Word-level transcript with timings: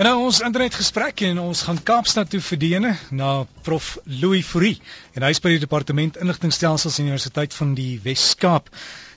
En 0.00 0.06
nou 0.08 0.22
ons 0.24 0.38
internet 0.40 0.72
gesprek 0.72 1.20
en 1.26 1.38
ons 1.42 1.62
gaan 1.66 1.76
Kaapstad 1.84 2.30
toe 2.32 2.38
verdene 2.40 2.94
na 3.12 3.42
prof 3.66 3.98
Louis 4.08 4.46
Fourie 4.46 4.78
en 5.12 5.26
hy 5.26 5.28
is 5.34 5.40
by 5.44 5.52
die 5.52 5.60
departement 5.60 6.16
inligtingstelsels 6.16 6.96
Universiteit 7.02 7.52
van 7.52 7.74
die 7.76 7.98
Wes-Kaap. 8.00 8.70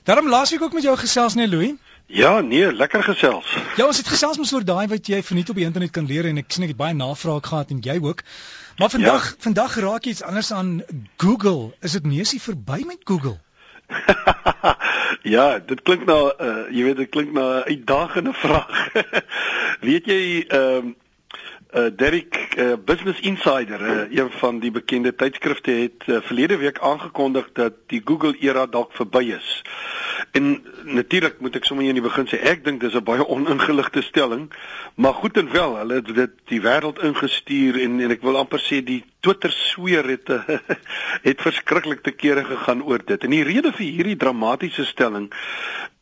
Daarom 0.03 0.27
laasweek 0.27 0.65
ook 0.67 0.75
met 0.75 0.83
jou 0.83 0.97
gesels 0.99 1.39
nee 1.39 1.47
Louis? 1.47 1.79
Ja, 2.11 2.41
nee, 2.43 2.73
lekker 2.75 3.07
gesels. 3.07 3.55
Ja, 3.79 3.87
ons 3.87 4.03
het 4.03 4.11
gesels 4.11 4.41
mos 4.41 4.51
oor 4.51 4.67
daai 4.67 4.83
wat 4.91 5.07
jy 5.07 5.21
verniet 5.23 5.53
op 5.55 5.63
die 5.63 5.69
internet 5.69 5.95
kan 5.95 6.11
leer 6.11 6.27
en 6.27 6.43
ek 6.43 6.51
sien 6.51 6.67
ek 6.67 6.75
het 6.75 6.81
baie 6.83 6.99
navrae 6.99 7.39
gehad 7.47 7.71
en 7.71 7.79
jy 7.79 7.95
ook. 8.03 8.27
Maar 8.75 8.91
vandag 8.97 9.31
ja. 9.31 9.41
vandag 9.47 9.79
raak 9.87 10.11
iets 10.11 10.27
anders 10.27 10.51
aan 10.51 10.81
Google. 11.23 11.71
Is 11.79 11.95
dit 11.95 12.11
neusie 12.11 12.43
verby 12.43 12.83
met 12.83 13.07
Google? 13.07 13.39
ja, 15.35 15.59
dit 15.59 15.81
klink 15.81 16.05
na 16.05 16.19
uh, 16.39 16.65
jy 16.71 16.83
weet 16.83 16.97
dit 16.97 17.09
klink 17.09 17.31
na 17.31 17.45
'n 17.61 17.69
uitdagende 17.71 18.33
vraag. 18.43 18.91
weet 19.81 20.05
jy 20.05 20.45
ehm 20.47 20.87
uh, 20.87 20.93
uh, 21.75 21.89
Derek 21.95 22.55
uh, 22.57 22.73
Business 22.85 23.19
Insider, 23.19 23.81
uh, 23.81 24.17
een 24.17 24.31
van 24.31 24.59
die 24.59 24.71
bekende 24.71 25.15
tydskrifte 25.15 25.71
het 25.71 26.07
uh, 26.07 26.21
verlede 26.21 26.57
week 26.57 26.79
aangekondig 26.79 27.49
dat 27.53 27.73
die 27.87 28.01
Google 28.05 28.35
era 28.39 28.65
dalk 28.65 28.93
verby 28.93 29.23
is. 29.35 29.61
En 30.35 30.65
natuurlik 30.83 31.39
moet 31.39 31.55
ek 31.55 31.63
sommer 31.63 31.87
in 31.87 31.95
die 31.95 32.03
begin 32.03 32.27
sê 32.27 32.41
ek 32.51 32.65
dink 32.65 32.81
dis 32.83 32.95
'n 32.99 33.07
baie 33.07 33.23
oningeligte 33.23 34.01
stelling, 34.03 34.49
maar 34.99 35.13
goed 35.13 35.37
en 35.37 35.51
wel, 35.51 35.77
hulle 35.79 35.99
het 36.01 36.09
dit 36.17 36.33
die 36.51 36.59
wêreld 36.61 36.99
ingestuur 36.99 37.79
en 37.79 38.01
en 38.03 38.11
ek 38.11 38.25
wil 38.27 38.35
amper 38.37 38.59
sê 38.59 38.81
die 38.83 39.05
Twitter 39.23 39.51
sweer 39.51 40.03
het 40.11 40.27
het 41.29 41.45
verskriklik 41.47 42.03
te 42.03 42.11
kere 42.11 42.43
gegaan 42.43 42.83
oor 42.83 42.99
dit. 43.05 43.23
En 43.23 43.31
die 43.31 43.45
rede 43.47 43.71
vir 43.71 43.85
hierdie 43.85 44.19
dramatiese 44.19 44.85
stelling 44.85 45.31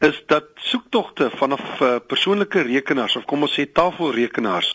is 0.01 0.17
dat 0.27 0.49
soektogte 0.55 1.29
vanaf 1.37 1.81
uh, 1.81 1.95
persoonlike 2.07 2.65
rekenaars 2.73 3.15
of 3.15 3.29
kom 3.29 3.45
ons 3.45 3.53
sê 3.53 3.69
tafelrekenaars 3.69 4.73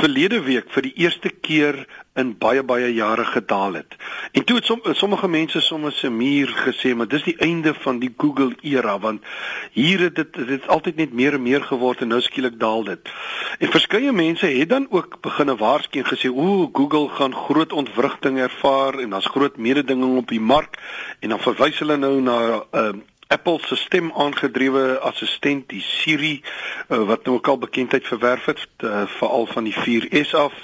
verlede 0.00 0.40
week 0.46 0.70
vir 0.74 0.82
die 0.82 0.92
eerste 1.06 1.30
keer 1.30 1.86
in 2.16 2.32
baie 2.40 2.62
baie 2.62 2.88
jare 2.94 3.24
gedaal 3.28 3.74
het. 3.80 3.96
En 4.32 4.44
toe 4.44 4.56
het 4.56 4.64
som, 4.64 4.80
sommige 4.92 5.28
mense 5.28 5.60
sommer 5.60 5.92
se 5.92 6.10
muur 6.10 6.52
gesê, 6.64 6.94
maar 6.96 7.08
dis 7.08 7.24
die 7.26 7.36
einde 7.44 7.74
van 7.84 7.98
die 8.00 8.12
Google 8.16 8.54
era 8.62 8.96
want 8.98 9.24
hier 9.72 10.06
het 10.06 10.14
dit 10.16 10.32
dit 10.34 10.48
het 10.48 10.68
altyd 10.68 10.96
net 10.96 11.12
meer 11.12 11.36
en 11.36 11.42
meer 11.42 11.64
geword 11.64 12.00
en 12.00 12.12
nou 12.14 12.20
skielik 12.24 12.60
daal 12.60 12.84
dit. 12.84 13.12
En 13.58 13.72
verskeie 13.72 14.12
mense 14.12 14.46
het 14.46 14.68
dan 14.68 14.86
ook 14.90 15.20
begine 15.20 15.56
waarsku 15.56 15.98
en 15.98 16.08
gesê, 16.08 16.30
"Ooh, 16.30 16.68
Google 16.72 17.08
gaan 17.08 17.34
groot 17.34 17.72
ontwrigting 17.72 18.38
ervaar 18.38 18.98
en 18.98 19.10
daar's 19.10 19.32
groot 19.34 19.56
mededinging 19.56 20.16
op 20.16 20.28
die 20.28 20.40
mark." 20.40 20.78
En 21.20 21.28
dan 21.28 21.40
verwys 21.40 21.78
hulle 21.78 21.96
nou 21.96 22.20
na 22.20 22.38
'n 22.40 22.62
uh, 22.72 22.92
Apple 23.28 23.58
se 23.66 23.76
stem 23.76 24.12
aangedrewe 24.14 24.98
assistent 25.00 25.68
die 25.68 25.80
Siri 25.82 26.42
uh, 26.88 27.02
wat 27.08 27.24
nou 27.24 27.36
ook 27.36 27.48
al 27.48 27.58
bekendheid 27.58 28.06
verwerf 28.06 28.44
het 28.44 28.66
uh, 28.78 29.02
veral 29.06 29.46
van 29.46 29.64
die 29.64 29.74
4S 29.74 30.30
af. 30.38 30.54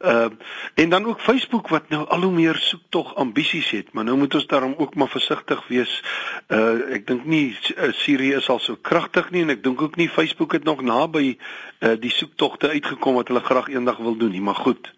Uh, 0.00 0.26
en 0.74 0.88
dan 0.88 1.06
ook 1.06 1.20
Facebook 1.20 1.68
wat 1.68 1.88
nou 1.88 2.08
al 2.08 2.20
hoe 2.20 2.32
meer 2.32 2.56
soek 2.56 2.82
tog 2.88 3.14
ambisies 3.14 3.70
het, 3.70 3.92
maar 3.92 4.04
nou 4.04 4.16
moet 4.16 4.34
ons 4.34 4.46
daarom 4.46 4.74
ook 4.76 4.94
maar 4.94 5.08
versigtig 5.08 5.64
wees. 5.68 6.02
Uh, 6.48 6.92
ek 6.98 7.06
dink 7.06 7.24
nie 7.24 7.56
uh, 7.76 7.92
Siri 7.96 8.32
is 8.36 8.48
al 8.52 8.60
so 8.60 8.76
kragtig 8.76 9.30
nie 9.30 9.46
en 9.46 9.54
ek 9.56 9.64
dink 9.64 9.80
ook 9.82 9.96
nie 9.96 10.10
Facebook 10.12 10.52
het 10.52 10.68
nog 10.68 10.82
naby 10.84 11.38
uh, 11.38 11.94
die 11.96 12.12
soektogte 12.12 12.68
uitgekom 12.68 13.16
wat 13.20 13.32
hulle 13.32 13.44
graag 13.46 13.72
eendag 13.72 13.96
wil 14.04 14.16
doen 14.16 14.36
nie, 14.36 14.44
maar 14.44 14.60
goed. 14.60 14.92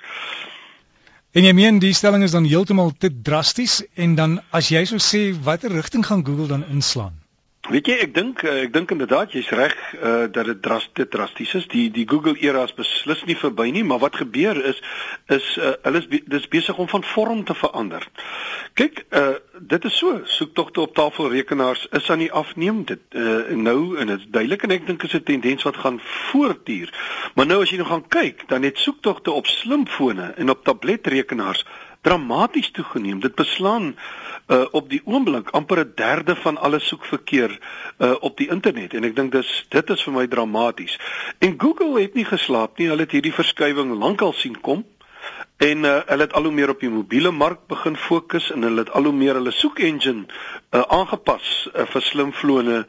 En 1.34 1.42
jy 1.42 1.50
meen 1.50 1.80
die 1.82 1.90
stelling 1.98 2.22
is 2.22 2.30
dan 2.30 2.44
heeltemal 2.46 2.92
te 2.94 3.08
drasties 3.26 3.80
en 3.98 4.12
dan 4.14 4.36
as 4.54 4.68
jy 4.70 4.84
sou 4.86 5.00
sê 5.02 5.22
watter 5.46 5.72
rigting 5.74 6.04
gaan 6.06 6.22
Google 6.22 6.46
dan 6.46 6.62
inslaan? 6.70 7.16
Weet 7.74 7.88
jy, 7.90 7.94
ek 8.04 8.12
dink 8.14 8.42
eh, 8.46 8.60
ek 8.68 8.70
dink 8.70 8.92
inderdaad 8.94 9.32
jy's 9.34 9.48
reg 9.50 9.72
uh, 9.96 10.28
dat 10.30 10.46
dit 10.46 10.60
drasties 10.62 11.08
drasties 11.10 11.54
is. 11.58 11.64
Die 11.72 11.88
die 11.90 12.04
Google 12.06 12.36
era 12.38 12.62
is 12.68 12.74
beslis 12.76 13.24
nie 13.26 13.34
verby 13.34 13.66
nie, 13.74 13.82
maar 13.82 13.98
wat 14.04 14.20
gebeur 14.20 14.60
is 14.70 14.78
is 15.34 15.48
uh, 15.58 15.72
hulle 15.82 15.98
is 15.98 16.06
be, 16.12 16.20
dis 16.30 16.46
besig 16.52 16.78
om 16.78 16.86
van 16.92 17.02
vorm 17.08 17.42
te 17.48 17.56
verander. 17.58 18.06
Kyk, 18.78 19.02
uh, 19.10 19.40
dit 19.58 19.88
is 19.90 19.96
so, 19.98 20.20
soektogte 20.36 20.84
op 20.84 20.94
tafelrekenaars 20.94 21.88
is 21.98 22.10
aan 22.14 22.22
die 22.22 22.30
afneem 22.30 22.84
dit 22.86 23.18
uh, 23.18 23.50
nou 23.58 23.96
en 23.98 24.12
dit 24.12 24.22
is 24.22 24.30
duidelik 24.30 24.68
en 24.68 24.76
ek 24.76 24.86
dink 24.92 25.08
is 25.08 25.18
'n 25.18 25.26
tendens 25.32 25.66
wat 25.66 25.82
gaan 25.82 25.98
voortduur. 26.30 26.94
Maar 27.34 27.50
nou 27.50 27.62
as 27.62 27.74
jy 27.74 27.82
nou 27.82 27.90
gaan 27.90 28.06
kyk, 28.06 28.46
dan 28.54 28.62
het 28.62 28.78
soektogte 28.78 29.34
op 29.34 29.50
slimfone 29.50 30.30
en 30.38 30.50
op 30.50 30.62
tabletrekenaars 30.62 31.66
dramaties 32.04 32.70
toegeneem. 32.76 33.20
Dit 33.24 33.34
beslaan 33.40 33.94
uh 34.52 34.64
op 34.76 34.90
die 34.92 35.00
oomblik 35.04 35.50
amper 35.56 35.80
'n 35.80 35.92
derde 35.96 36.36
van 36.36 36.56
alle 36.56 36.78
soekverkeer 36.78 37.58
uh 37.98 38.14
op 38.20 38.36
die 38.36 38.48
internet 38.48 38.94
en 38.94 39.04
ek 39.04 39.16
dink 39.16 39.32
dis 39.32 39.52
dit 39.68 39.90
is 39.90 40.02
vir 40.02 40.12
my 40.12 40.26
dramaties. 40.26 40.98
En 41.38 41.54
Google 41.58 42.00
het 42.00 42.14
nie 42.14 42.28
geslaap 42.28 42.78
nie. 42.78 42.88
Hulle 42.88 43.08
het 43.08 43.16
hierdie 43.16 43.32
verskywing 43.32 43.94
lankal 43.96 44.32
sien 44.32 44.60
kom 44.60 44.84
en 45.56 45.84
uh 45.84 46.00
hulle 46.06 46.26
het 46.28 46.32
al 46.32 46.48
hoe 46.48 46.52
meer 46.52 46.70
op 46.70 46.80
die 46.80 46.92
mobiele 46.92 47.30
mark 47.30 47.66
begin 47.72 47.96
fokus 47.96 48.50
en 48.52 48.62
hulle 48.62 48.84
het 48.84 48.92
al 48.92 49.08
hoe 49.08 49.16
meer 49.16 49.34
hulle 49.40 49.52
soek 49.52 49.78
engine 49.78 50.26
uh 50.72 50.82
aangepas 50.88 51.68
uh, 51.74 51.86
vir 51.86 52.02
slimfone 52.02 52.84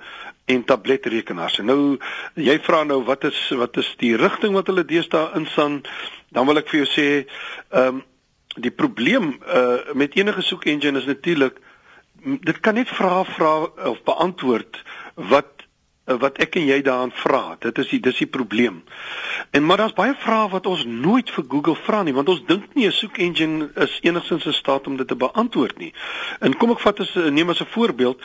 en 0.45 0.63
tabletrekenaars. 0.63 1.59
En 1.59 1.65
nou 1.65 1.97
jy 2.33 2.57
vra 2.67 2.83
nou 2.83 2.99
wat 3.05 3.23
is 3.23 3.39
wat 3.57 3.77
is 3.77 3.93
die 4.01 4.15
rigting 4.17 4.53
wat 4.53 4.67
hulle 4.67 4.85
deesdae 4.85 5.31
insaan? 5.39 5.81
Dan 6.29 6.45
wil 6.45 6.61
ek 6.61 6.69
vir 6.69 6.83
jou 6.83 6.91
sê 6.91 7.07
ehm 7.71 7.95
um, 7.95 8.03
die 8.55 8.71
probleem 8.71 9.35
uh 9.47 9.93
met 9.93 10.16
enige 10.16 10.41
soek 10.41 10.66
engine 10.66 10.97
is 10.97 11.05
natuurlik 11.05 11.59
dit 12.23 12.59
kan 12.59 12.73
net 12.73 12.89
vra 12.89 13.23
vra 13.23 13.53
of 13.91 14.03
beantwoord 14.03 14.83
wat 15.16 15.51
uh, 16.07 16.17
wat 16.19 16.38
ek 16.38 16.55
en 16.55 16.66
jy 16.66 16.81
daaraan 16.81 17.11
vra. 17.13 17.57
Dit 17.59 17.77
is 17.77 17.89
die 17.89 17.99
dis 17.99 18.17
die 18.17 18.29
probleem. 18.29 18.83
En 19.51 19.66
maar 19.66 19.77
daar's 19.77 19.97
baie 19.97 20.16
vrae 20.19 20.49
wat 20.49 20.66
ons 20.66 20.85
nooit 20.85 21.29
vir 21.29 21.45
Google 21.49 21.77
vra 21.85 22.03
nie 22.03 22.13
want 22.13 22.29
ons 22.29 22.43
dink 22.47 22.73
nie 22.73 22.88
'n 22.88 22.91
soek 22.91 23.17
engine 23.17 23.69
is 23.75 23.99
enigsins 24.01 24.45
in 24.45 24.53
staat 24.53 24.87
om 24.87 24.97
dit 24.97 25.07
te 25.07 25.16
beantwoord 25.16 25.77
nie. 25.77 25.93
En 26.39 26.57
kom 26.57 26.72
ek 26.72 26.79
vat 26.79 26.99
as 26.99 27.16
neem 27.16 27.49
as 27.49 27.61
'n 27.61 27.73
voorbeeld 27.77 28.22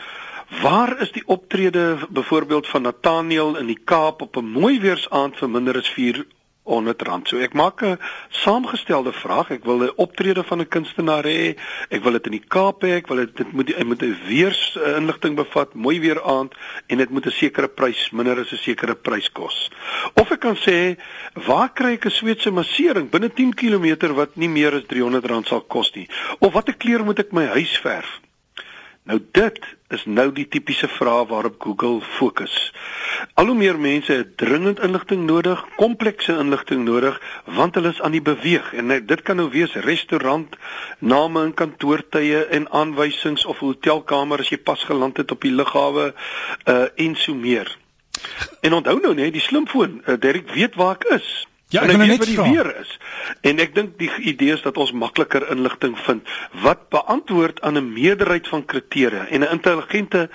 Waar 0.50 1.00
is 1.00 1.12
die 1.12 1.22
optrede 1.26 1.98
byvoorbeeld 2.10 2.66
van 2.66 2.82
Nathaniel 2.82 3.56
in 3.56 3.66
die 3.66 3.78
Kaap 3.84 4.22
op 4.22 4.36
'n 4.36 4.44
mooi 4.44 4.80
weersaand 4.80 5.36
vir 5.36 5.50
minder 5.50 5.76
as 5.78 5.88
4 5.88 6.26
R100. 6.64 7.28
So 7.28 7.38
ek 7.38 7.54
maak 7.54 7.82
'n 7.82 7.98
saamgestelde 8.30 9.12
vraag. 9.12 9.50
Ek 9.50 9.64
wil 9.64 9.82
'n 9.84 9.92
optrede 9.96 10.44
van 10.44 10.60
'n 10.60 10.68
kunstenaar 10.68 11.24
hê. 11.24 11.56
Ek 11.90 12.02
wil 12.02 12.12
dit 12.12 12.26
in 12.26 12.32
die 12.32 12.46
Kaap 12.48 12.82
hê. 12.82 12.96
Ek 13.00 13.08
wil 13.08 13.16
dit 13.16 13.36
dit 13.36 13.52
moet 13.52 13.66
dit 13.66 13.84
moet 13.84 14.02
'n 14.02 14.18
weers 14.26 14.76
inligting 14.96 15.36
bevat, 15.36 15.74
mooi 15.74 16.00
weer 16.00 16.22
aand 16.22 16.54
en 16.86 16.96
dit 16.98 17.10
moet 17.10 17.26
'n 17.26 17.30
sekere 17.30 17.68
prys 17.68 18.10
minder 18.10 18.38
as 18.38 18.52
'n 18.52 18.56
sekere 18.56 18.94
prys 18.94 19.32
kos. 19.32 19.70
Of 20.14 20.30
ek 20.30 20.40
kan 20.40 20.56
sê, 20.56 20.96
waar 21.34 21.72
kry 21.72 21.92
ek 21.92 22.06
'n 22.06 22.10
Sweedse 22.10 22.50
massering 22.50 23.10
binne 23.10 23.32
10 23.32 23.54
km 23.54 24.14
wat 24.14 24.36
nie 24.36 24.48
meer 24.48 24.74
as 24.74 24.82
R300 24.82 25.46
sal 25.46 25.60
kos 25.60 25.94
nie? 25.94 26.08
Of 26.40 26.52
watter 26.52 26.74
kleur 26.74 27.04
moet 27.04 27.18
ek 27.18 27.32
my 27.32 27.46
huis 27.46 27.78
verf? 27.78 28.20
Nou 29.08 29.16
dit 29.32 29.58
is 29.88 30.04
nou 30.04 30.26
die 30.32 30.44
tipiese 30.48 30.88
vraag 30.88 31.30
waarop 31.30 31.62
Google 31.62 32.00
fokus. 32.00 32.72
Al 33.34 33.46
hoe 33.46 33.56
meer 33.56 33.78
mense 33.80 34.12
het 34.12 34.36
dringend 34.36 34.80
inligting 34.84 35.24
nodig, 35.26 35.64
komplekse 35.76 36.36
inligting 36.38 36.84
nodig, 36.84 37.16
want 37.44 37.74
hulle 37.74 37.88
is 37.88 38.02
aan 38.02 38.14
die 38.14 38.22
beweeg 38.22 38.72
en 38.76 38.92
dit 39.06 39.22
kan 39.22 39.40
nou 39.40 39.48
wees 39.50 39.74
restaurant 39.88 40.56
name 40.98 41.42
en 41.42 41.54
kantoortye 41.54 42.44
en 42.44 42.68
aanwysings 42.70 43.44
of 43.44 43.64
hotelkamer 43.64 44.44
as 44.44 44.52
jy 44.52 44.60
pas 44.60 44.84
geland 44.84 45.16
het 45.16 45.32
op 45.32 45.48
die 45.48 45.54
lughawe 45.54 46.12
uh 46.68 46.86
en 46.94 47.16
so 47.16 47.34
meer. 47.34 47.72
En 48.60 48.76
onthou 48.76 49.00
nou 49.00 49.14
net 49.14 49.32
die 49.32 49.42
slimfoon, 49.42 50.02
uh, 50.04 50.18
Derek 50.20 50.52
weet 50.52 50.74
waar 50.76 51.00
ek 51.00 51.08
is. 51.16 51.28
Ja, 51.70 51.84
ek 51.86 51.92
kan 51.94 52.02
net 52.02 52.24
die 52.26 52.36
weer 52.36 52.68
is. 52.80 52.96
En 53.46 53.60
ek 53.62 53.74
dink 53.76 53.98
die 54.00 54.10
idee 54.32 54.56
is 54.56 54.62
dat 54.64 54.78
ons 54.80 54.90
makliker 54.92 55.46
inligting 55.54 55.94
vind 56.06 56.26
wat 56.64 56.88
beantwoord 56.90 57.60
aan 57.62 57.78
'n 57.78 57.92
meerderheid 57.92 58.48
van 58.48 58.64
kriteria 58.64 59.26
en 59.30 59.46
'n 59.46 59.52
intelligente 59.54 60.30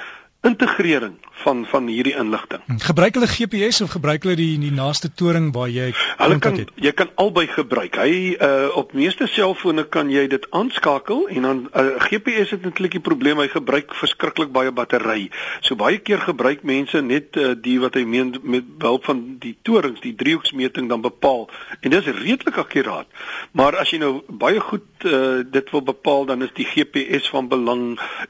integrering 0.45 1.17
van 1.43 1.65
van 1.69 1.87
hierdie 1.87 2.15
inligting. 2.15 2.61
Hm, 2.65 2.77
gebruik 2.77 3.17
hulle 3.17 3.27
GPS 3.27 3.81
of 3.81 3.89
gebruik 3.95 4.23
hulle 4.23 4.35
die 4.39 4.57
die 4.59 4.71
naaste 4.73 5.11
toring 5.13 5.51
waar 5.53 5.69
jy 5.69 5.91
Hulle 6.17 6.39
kan 6.39 6.57
het? 6.57 6.71
jy 6.75 6.91
kan 6.91 7.11
albei 7.21 7.45
gebruik. 7.51 7.97
Hy 7.99 8.35
uh 8.39 8.53
op 8.75 8.93
meeste 8.97 9.27
selfone 9.27 9.85
kan 9.89 10.09
jy 10.11 10.25
dit 10.31 10.45
aanskakel 10.55 11.27
en 11.35 11.47
dan 11.47 11.59
uh, 11.73 11.83
GPS 12.07 12.55
het 12.55 12.65
eintlik 12.67 12.95
die 12.97 13.03
probleem 13.03 13.39
hy 13.39 13.47
gebruik 13.51 13.93
verskriklik 13.95 14.51
baie 14.55 14.71
battery. 14.71 15.29
So 15.61 15.75
baie 15.79 15.99
keer 15.99 16.23
gebruik 16.23 16.63
mense 16.63 17.01
net 17.01 17.37
uh, 17.37 17.53
die 17.55 17.77
wat 17.83 17.97
hy 17.99 18.05
meen 18.09 18.33
met 18.43 18.67
behulp 18.79 19.05
van 19.09 19.21
die 19.43 19.55
torings, 19.67 20.01
die 20.03 20.15
driehoeksmeting 20.15 20.89
dan 20.89 21.03
bepaal 21.05 21.47
en 21.81 21.93
dis 21.93 22.09
redelik 22.21 22.57
akkuraat. 22.63 23.07
Maar 23.51 23.79
as 23.83 23.93
jy 23.93 24.01
nou 24.03 24.13
baie 24.29 24.59
goed 24.59 24.87
uh 25.05 25.43
dit 25.45 25.71
wil 25.71 25.81
bepaal 25.85 26.25
dan 26.25 26.41
is 26.43 26.53
die 26.57 26.65
GPS 26.65 27.29
van 27.29 27.47
belang 27.51 27.83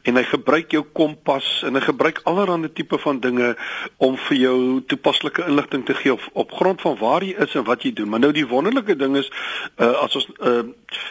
en 0.04 0.18
hy 0.20 0.24
gebruik 0.28 0.74
jou 0.76 0.84
kompas 0.94 1.62
en 1.66 1.78
hy 1.78 1.82
gebruik 1.86 2.05
allerlei 2.24 2.72
tipe 2.74 2.98
van 2.98 3.20
dinge 3.20 3.56
om 3.98 4.18
vir 4.18 4.38
jou 4.38 4.82
toepaslike 4.88 5.46
inligting 5.48 5.86
te 5.86 5.94
gee 5.94 6.14
op, 6.14 6.22
op 6.34 6.52
grond 6.52 6.82
van 6.82 6.98
waar 7.00 7.24
jy 7.24 7.36
is 7.46 7.56
en 7.56 7.64
wat 7.64 7.84
jy 7.84 7.94
doen. 7.94 8.10
Maar 8.10 8.20
nou 8.20 8.32
die 8.32 8.48
wonderlike 8.48 8.96
ding 8.96 9.18
is 9.18 9.32
uh, 9.78 9.92
as 10.04 10.16
ons 10.16 10.28
uh, 10.40 10.64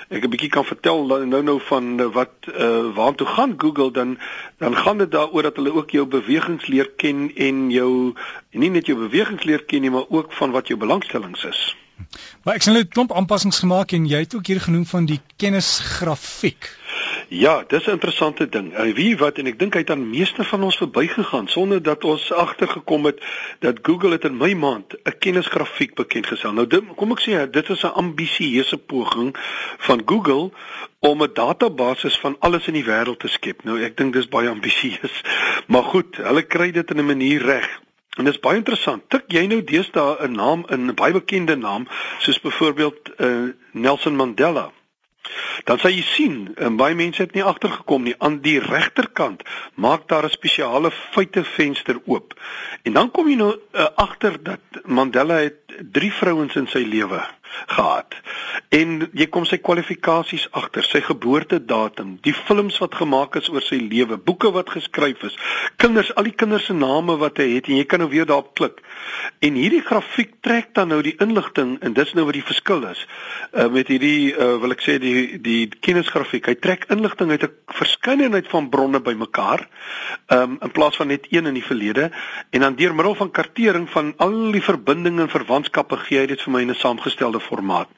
ek 0.08 0.25
'n 0.25 0.31
bietjie 0.31 0.50
kan 0.50 0.64
vertel 0.64 1.06
nou 1.06 1.43
nou 1.43 1.61
van 1.61 2.00
uh, 2.00 2.06
wat 2.12 2.32
uh, 2.55 2.94
waartoe 2.94 3.26
gaan 3.26 3.55
Google 3.58 3.91
dan 3.91 4.19
dan 4.58 4.76
gaan 4.76 4.99
dit 4.99 5.11
daaroor 5.11 5.43
dat 5.43 5.56
hulle 5.56 5.73
ook 5.75 5.91
jou 5.91 6.06
bewegings 6.06 6.67
leer 6.67 6.91
ken 6.96 7.31
en 7.35 7.70
jou 7.70 8.14
en 8.50 8.61
nie 8.61 8.70
net 8.70 8.87
jou 8.87 8.99
bewegings 8.99 9.44
leer 9.44 9.64
ken 9.64 9.81
nie, 9.81 9.91
maar 9.91 10.08
ook 10.08 10.32
van 10.32 10.50
wat 10.50 10.69
jou 10.69 10.79
belangstellings 10.79 11.44
is. 11.44 11.76
Maar 12.44 12.58
ek 12.58 12.62
sien 12.62 12.75
hulle 12.75 12.85
het 12.85 12.94
klomp 12.94 13.12
aanpassings 13.12 13.58
gemaak 13.62 13.93
en 13.96 14.06
jy 14.06 14.25
het 14.26 14.35
ook 14.35 14.46
hier 14.46 14.61
genoem 14.61 14.87
van 14.87 15.06
die 15.11 15.20
kennisgrafiek. 15.37 16.70
Ja, 17.29 17.65
dis 17.67 17.87
'n 17.87 17.91
interessante 17.91 18.49
ding. 18.49 18.76
Hy 18.76 18.94
weet 18.94 19.19
wat 19.19 19.38
en 19.38 19.47
ek 19.47 19.59
dink 19.59 19.73
hy 19.73 19.81
het 19.81 19.91
aan 19.91 20.11
meeste 20.11 20.44
van 20.44 20.62
ons 20.62 20.76
verbygegaan 20.76 21.49
sonder 21.49 21.82
dat 21.82 22.05
ons 22.05 22.32
agtergekom 22.32 23.05
het 23.05 23.23
dat 23.59 23.79
Google 23.82 24.11
het 24.11 24.25
in 24.25 24.37
my 24.37 24.53
maand 24.53 24.94
'n 25.03 25.19
kennisgrafiek 25.19 25.94
bekend 25.94 26.26
gestel. 26.26 26.53
Nou 26.53 26.67
dit, 26.67 26.82
kom 26.97 27.11
ek 27.12 27.21
sê 27.21 27.50
dit 27.50 27.69
is 27.69 27.82
'n 27.82 27.97
ambisieuse 27.97 28.79
poging 28.79 29.37
van 29.79 30.03
Google 30.05 30.50
om 30.99 31.23
'n 31.23 31.31
database 31.32 32.11
van 32.11 32.37
alles 32.38 32.67
in 32.67 32.75
die 32.75 32.85
wêreld 32.85 33.19
te 33.19 33.29
skep. 33.29 33.65
Nou 33.65 33.82
ek 33.82 33.97
dink 33.97 34.12
dis 34.12 34.29
baie 34.29 34.49
ambisieus. 34.49 35.23
Maar 35.67 35.82
goed, 35.82 36.17
hulle 36.17 36.43
kry 36.43 36.70
dit 36.70 36.91
in 36.91 36.99
'n 36.99 37.06
manier 37.06 37.43
reg. 37.43 37.81
En 38.17 38.25
dit 38.25 38.35
is 38.35 38.41
baie 38.41 38.56
interessant. 38.56 39.03
Tik 39.09 39.25
jy 39.27 39.47
nou 39.47 39.65
deesdae 39.65 40.27
'n 40.27 40.32
naam 40.32 40.65
in 40.69 40.87
'n 40.87 40.94
baie 40.94 41.12
bekende 41.12 41.56
naam 41.56 41.88
soos 42.19 42.41
byvoorbeeld 42.41 43.11
uh, 43.19 43.49
Nelson 43.73 44.17
Mandela 44.17 44.73
dan 45.65 45.79
sal 45.79 45.91
jy 45.91 46.03
sien 46.03 46.37
en 46.56 46.76
baie 46.76 46.94
mense 46.94 47.23
het 47.23 47.35
nie 47.35 47.44
agtergekom 47.44 48.03
nie 48.05 48.15
aan 48.19 48.41
die 48.44 48.59
regterkant 48.61 49.43
maak 49.75 50.09
daar 50.09 50.25
'n 50.25 50.37
spesiale 50.37 50.91
feitevenster 50.91 52.00
oop. 52.05 52.35
En 52.82 52.93
dan 52.93 53.11
kom 53.11 53.29
jy 53.29 53.37
nou 53.37 53.53
uh, 53.53 53.87
agter 53.94 54.43
dat 54.43 54.61
Mandela 54.85 55.35
het 55.35 55.64
drie 55.81 56.12
vrouens 56.12 56.55
in 56.55 56.67
sy 56.67 56.85
lewe 56.85 57.23
gehad. 57.67 58.15
En 58.75 58.97
jy 59.15 59.26
kom 59.31 59.44
sy 59.47 59.61
kwalifikasies 59.62 60.49
agter, 60.59 60.87
sy 60.87 61.00
geboortedatum, 61.05 62.17
die 62.26 62.35
films 62.35 62.81
wat 62.82 62.97
gemaak 62.99 63.38
is 63.38 63.50
oor 63.53 63.62
sy 63.62 63.79
lewe, 63.82 64.19
boeke 64.19 64.50
wat 64.55 64.73
geskryf 64.75 65.23
is, 65.29 65.37
kinders, 65.82 66.11
al 66.19 66.26
die 66.29 66.35
kinders 66.35 66.67
se 66.69 66.75
name 66.75 67.17
wat 67.21 67.38
hy 67.43 67.53
het 67.55 67.71
en 67.71 67.79
jy 67.79 67.87
kan 67.88 68.03
nou 68.03 68.11
weer 68.11 68.26
daarop 68.29 68.55
klik. 68.59 68.82
En 69.44 69.56
hierdie 69.59 69.82
grafiek 69.85 70.35
trek 70.44 70.73
dan 70.76 70.91
nou 70.93 71.00
die 71.05 71.15
inligting 71.23 71.77
en 71.85 71.94
dis 71.97 72.12
nou 72.17 72.27
wat 72.29 72.37
die 72.38 72.44
verskil 72.47 72.85
is. 72.88 73.00
Uh 73.53 73.69
met 73.75 73.88
hierdie 73.91 74.32
uh 74.32 74.56
wil 74.62 74.75
ek 74.75 74.82
sê 74.85 74.97
die 75.03 75.38
die 75.43 75.69
kennisgrafiek. 75.69 76.47
Hy 76.50 76.56
trek 76.61 76.87
inligting 76.93 77.31
uit 77.31 77.44
'n 77.44 77.53
verskeidenheid 77.79 78.49
van 78.49 78.69
bronne 78.70 79.00
bymekaar. 79.00 79.67
Um 80.29 80.59
in 80.62 80.73
plaas 80.73 80.97
van 80.97 81.09
net 81.09 81.27
een 81.31 81.47
in 81.47 81.55
die 81.55 81.65
verlede 81.65 82.11
en 82.50 82.61
dan 82.61 82.77
deur 82.77 82.94
middel 82.94 83.15
van 83.15 83.31
kartering 83.31 83.88
van 83.91 84.15
al 84.17 84.53
die 84.53 84.62
verbindinge 84.62 85.23
en 85.23 85.31
verwantskappe 85.65 85.97
gee 86.07 86.21
hy 86.21 86.27
dit 86.27 86.41
vir 86.41 86.53
my 86.53 86.61
in 86.63 86.71
'n 86.71 86.75
saamgestelde 86.75 87.41
formaat. 87.41 87.89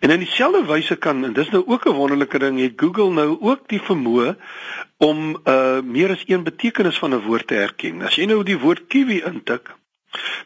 En 0.00 0.10
in 0.10 0.20
dieselfde 0.20 0.66
wyse 0.66 0.96
kan 0.96 1.24
en 1.24 1.32
dis 1.32 1.50
nou 1.50 1.62
ook 1.66 1.86
'n 1.86 1.94
wonderlike 1.94 2.38
ding 2.38 2.58
het 2.60 2.72
Google 2.76 3.10
nou 3.10 3.38
ook 3.40 3.68
die 3.68 3.80
vermoë 3.80 4.36
om 4.98 5.36
uh 5.44 5.80
meer 5.82 6.10
as 6.10 6.24
een 6.26 6.42
betekenis 6.42 6.98
van 6.98 7.14
'n 7.14 7.22
woord 7.26 7.46
te 7.46 7.54
herken. 7.54 8.02
As 8.02 8.16
jy 8.16 8.26
nou 8.26 8.42
die 8.42 8.58
woord 8.58 8.86
kiwi 8.88 9.22
intik, 9.24 9.70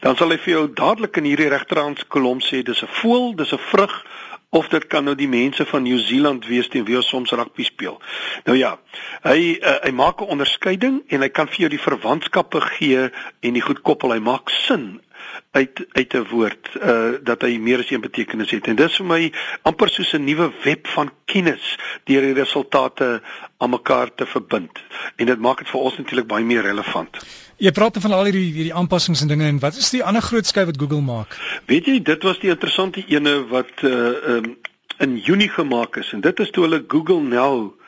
dan 0.00 0.16
sal 0.16 0.30
hy 0.30 0.38
vir 0.38 0.52
jou 0.52 0.72
dadelik 0.74 1.16
in 1.16 1.24
hierdie 1.24 1.48
regterhand 1.48 2.08
kolom 2.08 2.40
sê 2.40 2.62
dis 2.62 2.82
'n 2.82 2.88
voël, 3.00 3.36
dis 3.36 3.52
'n 3.52 3.58
vrug 3.58 4.04
of 4.50 4.68
dit 4.68 4.86
kan 4.86 5.04
nou 5.04 5.14
die 5.14 5.28
mense 5.28 5.66
van 5.66 5.82
New 5.82 5.98
Zealand 5.98 6.46
wees 6.46 6.68
teen 6.68 6.84
wie 6.84 6.96
ons 6.96 7.08
soms 7.08 7.30
rugby 7.30 7.62
speel. 7.62 8.00
Nou 8.44 8.56
ja, 8.58 8.78
hy 9.22 9.58
uh, 9.62 9.76
hy 9.82 9.90
maak 9.90 10.20
'n 10.20 10.32
onderskeiding 10.34 11.02
en 11.08 11.20
hy 11.20 11.28
kan 11.28 11.46
vir 11.46 11.56
jou 11.56 11.68
die 11.68 11.84
verwantskappe 11.86 12.60
gee 12.60 13.10
en 13.40 13.52
die 13.52 13.62
goed 13.62 13.82
koppel. 13.82 14.12
Hy 14.12 14.18
maak 14.18 14.50
sin 14.50 15.00
uit 15.50 15.84
uit 15.92 16.14
'n 16.14 16.26
woord 16.30 16.68
uh 16.82 17.18
dat 17.22 17.42
hy 17.42 17.58
meer 17.58 17.78
as 17.78 17.90
een 17.90 18.00
betekenis 18.00 18.50
het 18.50 18.66
en 18.66 18.76
dis 18.76 18.96
vir 18.96 19.06
my 19.06 19.32
amper 19.62 19.88
soos 19.88 20.12
'n 20.14 20.24
nuwe 20.24 20.52
web 20.64 20.86
van 20.86 21.10
kennis 21.24 21.76
deur 22.04 22.22
die 22.22 22.38
resultate 22.38 23.22
aan 23.58 23.70
mekaar 23.70 24.14
te 24.14 24.26
verbind 24.26 24.78
en 25.16 25.26
dit 25.26 25.38
maak 25.38 25.58
dit 25.58 25.68
vir 25.68 25.80
ons 25.80 25.96
natuurlik 25.96 26.26
baie 26.26 26.44
meer 26.44 26.62
relevant. 26.62 27.18
Jy 27.56 27.70
praat 27.70 27.98
van 28.00 28.12
al 28.12 28.24
hierdie 28.24 28.52
hierdie 28.52 28.74
aanpassings 28.74 29.20
en 29.20 29.28
dinge 29.28 29.44
en 29.44 29.58
wat 29.58 29.76
is 29.76 29.90
die 29.90 30.04
ander 30.04 30.22
groot 30.22 30.46
skuif 30.46 30.66
wat 30.66 30.78
Google 30.80 31.02
maak? 31.02 31.36
Weet 31.66 31.86
jy, 31.86 32.02
dit 32.02 32.22
was 32.22 32.38
die 32.38 32.50
interessante 32.50 33.04
ene 33.06 33.46
wat 33.48 33.82
uh 33.82 34.36
um 34.36 34.56
in 35.00 35.16
Junie 35.16 35.48
gemaak 35.48 35.96
is 35.96 36.12
en 36.12 36.20
dit 36.20 36.40
is 36.40 36.50
toe 36.50 36.64
hulle 36.64 36.84
Google 36.86 37.20
Now 37.20 37.79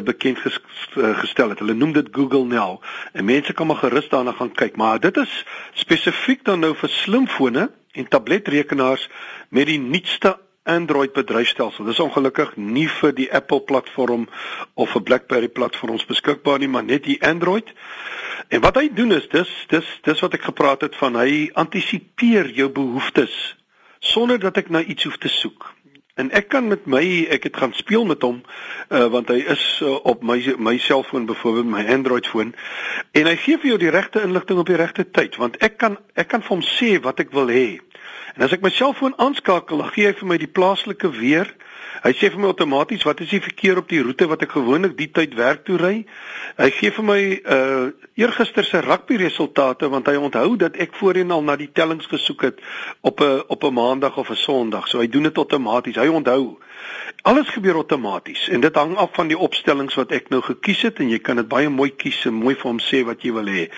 bekend 0.00 0.38
ges, 0.38 0.60
uh, 0.96 1.18
gestel 1.18 1.52
het. 1.52 1.58
Hulle 1.58 1.74
noem 1.74 1.92
dit 1.92 2.08
Google 2.12 2.44
Now. 2.44 2.80
En 3.12 3.24
mense 3.24 3.52
kan 3.52 3.66
maar 3.66 3.76
gerus 3.76 4.08
daarna 4.08 4.32
gaan 4.32 4.52
kyk, 4.52 4.76
maar 4.76 5.00
dit 5.00 5.16
is 5.16 5.44
spesifiek 5.74 6.44
dan 6.44 6.60
nou 6.64 6.74
vir 6.74 6.88
slimfone 6.88 7.70
en 7.92 8.08
tabletrekenaars 8.08 9.08
met 9.48 9.66
die 9.66 9.78
nuutste 9.78 10.38
Android 10.62 11.12
bedryfstelsel. 11.12 11.84
Dis 11.84 12.00
ongelukkig 12.00 12.54
nie 12.56 12.86
vir 12.88 13.12
die 13.12 13.28
Apple 13.34 13.60
platform 13.66 14.28
of 14.74 14.92
vir 14.94 15.02
BlackBerry 15.02 15.48
platforms 15.48 16.06
beskikbaar 16.06 16.62
nie, 16.62 16.70
maar 16.70 16.84
net 16.86 17.04
die 17.04 17.18
Android. 17.26 17.72
En 18.48 18.62
wat 18.62 18.78
hy 18.78 18.88
doen 18.94 19.12
is 19.12 19.28
dis 19.32 19.50
dis 19.72 19.88
dis 20.06 20.22
wat 20.22 20.38
ek 20.38 20.46
gepraat 20.52 20.86
het 20.86 20.96
van 20.96 21.18
hy 21.18 21.50
antisipeer 21.58 22.52
jou 22.54 22.70
behoeftes 22.70 23.34
sonder 24.02 24.38
dat 24.38 24.58
ek 24.58 24.70
na 24.70 24.82
iets 24.82 25.06
hoef 25.06 25.18
te 25.18 25.30
soek. 25.30 25.71
En 26.22 26.30
ek 26.30 26.52
kan 26.54 26.68
met 26.70 26.84
my 26.86 27.02
ek 27.34 27.48
het 27.48 27.56
gaan 27.58 27.72
speel 27.74 28.04
met 28.06 28.22
hom 28.22 28.36
uh, 28.42 29.06
want 29.10 29.30
hy 29.32 29.40
is 29.54 29.64
uh, 29.82 29.96
op 30.06 30.22
my 30.22 30.38
my 30.58 30.76
selfoon 30.78 31.26
byvoorbeeld 31.26 31.70
my 31.72 31.82
Android 31.90 32.28
foon 32.30 32.52
en 33.18 33.26
hy 33.26 33.34
gee 33.42 33.58
vir 33.58 33.72
jou 33.72 33.78
die 33.82 33.90
regte 33.90 34.22
inligting 34.22 34.60
op 34.62 34.70
die 34.70 34.78
regte 34.78 35.08
tyd 35.10 35.34
want 35.42 35.58
ek 35.66 35.80
kan 35.82 35.98
ek 36.14 36.30
kan 36.30 36.44
vir 36.46 36.54
hom 36.54 36.62
sê 36.62 36.92
wat 37.02 37.24
ek 37.24 37.34
wil 37.34 37.50
hê. 37.50 37.80
En 38.36 38.46
as 38.46 38.54
ek 38.54 38.62
my 38.62 38.70
selfoon 38.70 39.18
aanskakel, 39.20 39.82
dan 39.82 39.90
gee 39.92 40.06
hy 40.08 40.14
vir 40.20 40.30
my 40.30 40.38
die 40.40 40.52
plaaslike 40.60 41.10
weer. 41.18 41.50
Hy 42.02 42.12
sê 42.16 42.30
vir 42.32 42.40
my 42.40 42.48
outomaties 42.50 43.04
wat 43.06 43.20
is 43.20 43.30
die 43.30 43.42
verkeer 43.42 43.78
op 43.82 43.90
die 43.92 44.00
roete 44.02 44.26
wat 44.30 44.42
ek 44.46 44.56
gewoonlik 44.56 44.96
die 44.98 45.10
tyd 45.12 45.36
werk 45.38 45.64
toe 45.66 45.76
ry. 45.80 45.94
Hy 46.58 46.70
gee 46.78 46.90
vir 46.96 47.06
my 47.06 47.20
uh 47.56 47.90
eergister 48.18 48.64
se 48.64 48.80
rugby 48.84 49.16
resultate 49.20 49.88
want 49.88 50.08
hy 50.10 50.16
onthou 50.20 50.56
dat 50.60 50.76
ek 50.80 50.96
voorheen 50.98 51.30
al 51.32 51.44
na 51.44 51.56
die 51.56 51.70
tellings 51.72 52.08
gesoek 52.10 52.42
het 52.48 52.60
op 53.00 53.20
'n 53.20 53.42
op 53.48 53.64
'n 53.64 53.74
maandag 53.74 54.16
of 54.16 54.30
'n 54.30 54.36
sonderdag. 54.36 54.88
So 54.88 54.98
hy 54.98 55.08
doen 55.08 55.22
dit 55.22 55.38
outomaties. 55.38 55.96
Hy 55.96 56.08
onthou. 56.08 56.58
Alles 57.22 57.48
gebeur 57.48 57.74
outomaties 57.74 58.48
en 58.48 58.60
dit 58.60 58.74
hang 58.74 58.96
af 58.96 59.10
van 59.14 59.28
die 59.28 59.38
opstellings 59.38 59.94
wat 59.94 60.10
ek 60.10 60.28
nou 60.28 60.40
gekies 60.42 60.80
het 60.82 60.98
en 60.98 61.08
jy 61.08 61.20
kan 61.22 61.38
dit 61.38 61.48
baie 61.48 61.68
mooi 61.68 61.90
kies 61.94 62.24
en 62.26 62.34
mooi 62.34 62.54
vir 62.58 62.70
hom 62.70 62.80
sê 62.82 63.04
wat 63.06 63.22
jy 63.22 63.30
wil 63.32 63.46
hê. 63.46 63.68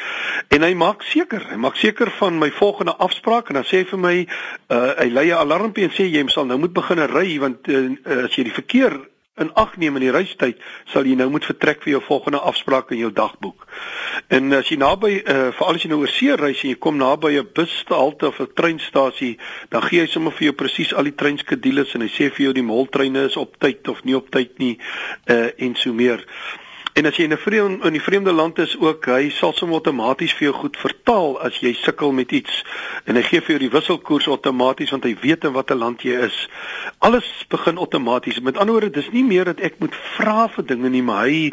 En 0.49 0.63
hy 0.63 0.73
maak 0.75 1.03
seker, 1.03 1.45
hy 1.51 1.59
maak 1.61 1.77
seker 1.77 2.11
van 2.19 2.39
my 2.39 2.49
volgende 2.51 2.97
afspraak 2.97 3.49
en 3.49 3.55
dan 3.61 3.67
sê 3.69 3.83
hy 3.83 3.89
vir 3.91 4.01
my 4.01 4.15
uh 4.73 4.95
hy 4.97 5.09
lei 5.13 5.27
'n 5.29 5.43
alarmpie 5.43 5.85
en 5.85 5.93
sê 5.93 6.09
jy 6.09 6.25
sal 6.33 6.47
nou 6.47 6.59
moet 6.59 6.73
begin 6.73 7.05
ry 7.05 7.39
want 7.39 7.69
uh, 7.69 7.91
as 8.05 8.37
jy 8.37 8.45
die 8.45 8.59
verkeer 8.61 9.01
in 9.37 9.51
ag 9.59 9.75
neem 9.77 9.97
in 9.99 10.05
die 10.07 10.13
reistyd 10.15 10.61
sal 10.93 11.07
jy 11.09 11.17
nou 11.19 11.27
moet 11.35 11.47
vertrek 11.49 11.83
vir 11.83 11.97
jou 11.97 12.01
volgende 12.07 12.39
afspraak 12.47 12.93
in 12.95 13.01
jou 13.03 13.11
dagboek. 13.15 13.67
En 14.31 14.55
as 14.55 14.71
jy 14.71 14.79
naby 14.79 15.17
uh, 15.19 15.49
veral 15.59 15.79
as 15.79 15.87
jy 15.87 15.91
nou 15.91 16.01
oor 16.05 16.13
see 16.15 16.37
reis 16.39 16.63
en 16.63 16.71
jy 16.71 16.79
kom 16.79 17.01
naby 17.01 17.35
'n 17.41 17.51
bushalte 17.57 18.31
of 18.31 18.41
'n 18.41 18.55
treinstasie, 18.55 19.39
dan 19.71 19.83
gee 19.83 20.01
hy 20.01 20.07
sommer 20.07 20.33
vir 20.33 20.51
jou 20.51 20.57
presies 20.63 20.95
al 20.95 21.11
die 21.11 21.19
treinskedules 21.19 21.95
en 21.95 22.07
hy 22.07 22.13
sê 22.15 22.31
vir 22.31 22.47
jou 22.47 22.53
die 22.53 22.69
moltreine 22.71 23.27
is 23.27 23.37
op 23.37 23.59
tyd 23.59 23.89
of 23.89 24.05
nie 24.05 24.15
op 24.15 24.31
tyd 24.31 24.59
nie 24.59 24.79
uh, 25.27 25.51
en 25.59 25.75
so 25.75 25.93
meer. 25.93 26.23
En 26.95 27.07
as 27.07 27.17
jy 27.19 27.25
in 27.27 27.33
'n 27.35 27.43
vreemde 27.43 27.87
in 27.87 27.93
die 27.93 28.03
vreemde 28.03 28.33
land 28.33 28.59
is 28.59 28.77
ook, 28.79 29.07
hy 29.11 29.31
sal 29.35 29.53
sommer 29.53 29.77
outomaties 29.81 30.33
vir 30.33 30.45
jou 30.47 30.53
goed 30.55 30.77
vertaal 30.77 31.41
as 31.43 31.57
jy 31.59 31.73
sukkel 31.75 32.13
met 32.13 32.31
iets 32.31 32.61
en 33.05 33.17
hy 33.19 33.23
gee 33.23 33.41
vir 33.41 33.57
jou 33.57 33.59
die 33.59 33.71
wisselkoers 33.73 34.29
outomaties 34.31 34.91
want 34.95 35.05
hy 35.05 35.17
weet 35.21 35.45
in 35.45 35.53
watter 35.53 35.77
land 35.77 36.03
jy 36.07 36.15
is. 36.29 36.49
Alles 36.99 37.27
begin 37.49 37.83
outomaties. 37.83 38.39
Met 38.41 38.57
ander 38.57 38.79
woorde, 38.79 38.91
dis 38.91 39.11
nie 39.11 39.25
meer 39.25 39.45
dat 39.45 39.61
ek 39.61 39.81
moet 39.83 39.95
vra 40.15 40.47
vir 40.49 40.67
dinge 40.67 40.89
nie, 40.89 41.03
maar 41.03 41.27
hy 41.27 41.51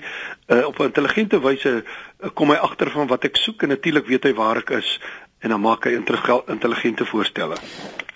uh, 0.48 0.68
op 0.68 0.80
'n 0.80 0.92
intelligente 0.94 1.42
wyse 1.42 1.74
uh, 1.74 2.30
kom 2.34 2.50
hy 2.50 2.58
agter 2.62 2.92
van 2.92 3.08
wat 3.08 3.26
ek 3.26 3.36
soek 3.36 3.64
en 3.64 3.70
natuurlik 3.70 4.06
weet 4.06 4.24
hy 4.24 4.34
waar 4.34 4.58
ek 4.58 4.70
is 4.70 5.00
en 5.42 5.50
dan 5.50 5.62
maak 5.62 5.86
hy 5.90 5.96
intelligente 5.98 7.06
voorstelle. 7.06 7.58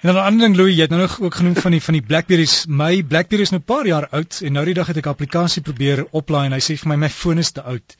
En 0.01 0.13
dan 0.13 0.15
'n 0.15 0.25
ander 0.25 0.45
ding 0.45 0.55
Louis, 0.55 0.75
jy 0.75 0.81
het 0.81 0.89
nou 0.89 1.01
nog 1.01 1.21
ook 1.21 1.35
genoem 1.35 1.55
van 1.55 1.71
die 1.71 1.81
van 1.81 1.93
die 1.93 2.05
Blackberries. 2.05 2.65
My 2.67 3.03
Blackberry 3.03 3.41
is 3.41 3.49
nou 3.49 3.61
'n 3.61 3.65
paar 3.65 3.85
jaar 3.85 4.07
oud 4.09 4.41
en 4.43 4.53
nou 4.53 4.65
die 4.65 4.73
dag 4.73 4.87
het 4.87 4.97
ek 4.97 5.05
'n 5.05 5.09
applikasie 5.09 5.61
probeer 5.61 6.05
oplaai 6.11 6.45
en 6.45 6.51
hy 6.51 6.59
sê 6.59 6.77
vir 6.77 6.87
my 6.89 6.95
my 6.95 7.09
foon 7.09 7.37
is 7.37 7.51
te 7.51 7.61
oud. 7.61 7.95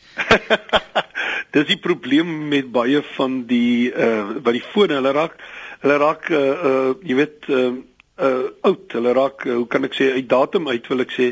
Dis 1.56 1.66
die 1.66 1.80
probleem 1.80 2.48
met 2.48 2.72
baie 2.72 3.02
van 3.16 3.46
die 3.48 3.92
uh 3.94 4.24
wat 4.44 4.54
die 4.54 4.64
fone, 4.74 4.94
hulle 4.94 5.12
raak 5.12 5.34
hulle 5.80 5.98
raak 5.98 6.30
uh 6.30 6.38
uh 6.38 6.94
jy 7.02 7.16
weet 7.16 7.50
uh 7.50 7.72
uh 8.16 8.48
oud. 8.62 8.92
Hulle 8.96 9.14
raak 9.14 9.44
uh, 9.46 9.56
hoe 9.60 9.68
kan 9.68 9.84
ek 9.84 9.96
sê 9.98 10.12
uit 10.16 10.28
datum 10.32 10.70
uit 10.72 10.88
wil 10.88 11.04
ek 11.04 11.12
sê. 11.12 11.32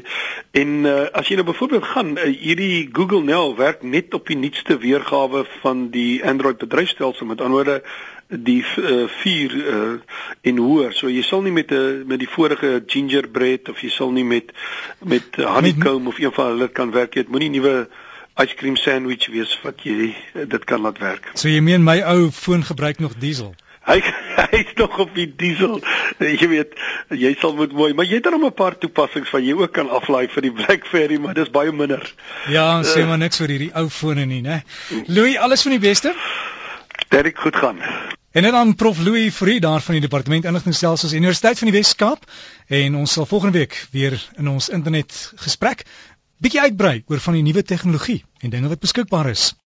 En 0.52 0.84
uh 0.90 1.06
as 1.16 1.30
jy 1.30 1.38
nou 1.40 1.48
byvoorbeeld 1.48 1.86
gaan 1.94 2.16
uh, 2.18 2.28
hierdie 2.28 2.90
Google 2.92 3.24
Now 3.24 3.56
werk 3.58 3.84
net 3.88 4.14
op 4.14 4.28
die 4.28 4.38
nuutste 4.40 4.78
weergawe 4.84 5.46
van 5.62 5.88
die 5.94 6.24
Android 6.26 6.60
bedryfstelsel 6.60 7.30
met 7.30 7.42
anderwoorde 7.42 7.82
die 8.28 8.60
uh, 8.78 9.08
4 9.08 9.56
uh 9.56 9.94
en 10.42 10.58
hoër. 10.58 10.92
So 10.98 11.08
jy 11.08 11.24
sal 11.24 11.44
nie 11.48 11.56
met 11.56 11.72
'n 11.72 11.76
uh, 11.76 12.06
met 12.06 12.20
die 12.20 12.30
vorige 12.30 12.84
gingerbread 12.88 13.70
of 13.70 13.80
jy 13.80 13.90
sal 13.90 14.12
nie 14.12 14.28
met 14.28 14.52
met 15.00 15.36
honeycomb 15.36 16.08
of 16.08 16.20
een 16.20 16.34
van 16.34 16.52
hulle 16.56 16.68
kan 16.68 16.92
werk. 16.92 17.14
Dit 17.14 17.30
moenie 17.30 17.50
nuwe 17.50 17.88
ice 18.36 18.56
cream 18.56 18.76
sandwich 18.76 19.28
wees 19.32 19.60
wat 19.64 19.84
jy 19.84 20.16
uh, 20.36 20.44
dit 20.48 20.64
kan 20.64 20.82
laat 20.82 20.98
werk. 21.00 21.32
So 21.34 21.48
jy 21.48 21.62
meen 21.62 21.84
my 21.84 22.02
ou 22.02 22.32
foon 22.32 22.64
gebruik 22.64 23.00
nog 23.00 23.16
diesel? 23.16 23.56
Hy 23.84 24.00
hy's 24.54 24.74
nog 24.80 24.98
op 25.04 25.12
die 25.16 25.28
diesel. 25.38 25.82
Jy 26.24 26.48
weet, 26.52 26.76
jy 27.10 27.34
sal 27.40 27.56
moet 27.58 27.74
mooi, 27.76 27.92
maar 27.94 28.08
jy 28.08 28.22
het 28.22 28.30
dan 28.30 28.40
'n 28.40 28.54
paar 28.56 28.78
toepassings 28.78 29.32
wat 29.36 29.44
jy 29.44 29.54
ook 29.60 29.74
kan 29.74 29.90
aflaai 29.90 30.28
vir 30.28 30.42
die 30.42 30.52
BlackBerry, 30.52 31.20
maar 31.20 31.34
dis 31.34 31.50
baie 31.52 31.72
minder. 31.72 32.04
Ja, 32.48 32.84
sê 32.84 33.06
maar 33.06 33.18
niks 33.18 33.38
vir 33.38 33.48
hierdie 33.48 33.72
ou 33.76 33.90
fone 33.90 34.26
nie, 34.26 34.42
né? 34.42 34.64
Louis, 35.08 35.38
alles 35.38 35.62
van 35.62 35.72
die 35.72 35.84
beste. 35.84 36.16
Dit 37.10 37.38
goed 37.38 37.56
gaan. 37.56 37.80
En 38.34 38.44
dan 38.44 38.76
prof 38.76 38.98
Louis 39.00 39.34
Fourie 39.34 39.60
daar 39.60 39.82
van 39.82 39.94
die 39.94 40.02
departement 40.02 40.46
inligtingstelsels 40.46 41.14
Universiteit 41.14 41.58
van 41.58 41.70
die 41.70 41.78
Wes-Kaap 41.78 42.26
en 42.68 42.96
ons 42.96 43.12
sal 43.12 43.26
volgende 43.26 43.58
week 43.58 43.88
weer 43.92 44.18
in 44.38 44.48
ons 44.48 44.70
internet 44.70 45.34
gesprek 45.36 45.84
bietjie 46.44 46.62
uitbrei 46.62 47.04
oor 47.08 47.22
van 47.24 47.38
die 47.38 47.44
nuwe 47.46 47.64
tegnologie 47.64 48.24
en 48.42 48.50
dinge 48.50 48.68
wat 48.68 48.82
beskikbaar 48.84 49.30
is. 49.30 49.54